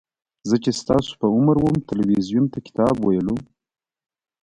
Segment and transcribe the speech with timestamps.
[0.49, 3.37] زه چې ستاسو په عمر وم تلویزیون ته کتاب ویلو.